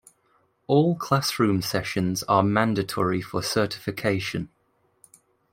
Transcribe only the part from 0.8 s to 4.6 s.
classroom sessions are mandatory for certification.